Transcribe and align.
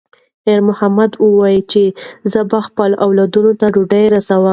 خیر 0.43 0.59
محمد 0.69 1.11
وایي 1.37 1.61
چې 1.71 1.83
زه 2.31 2.39
به 2.49 2.59
خپلو 2.67 2.95
اولادونو 3.05 3.51
ته 3.59 3.65
ډوډۍ 3.73 4.05
رسوم. 4.15 4.43